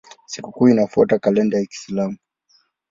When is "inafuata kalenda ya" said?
0.69-1.65